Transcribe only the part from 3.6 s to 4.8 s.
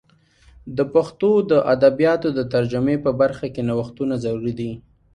نوښتونه ضروري دي.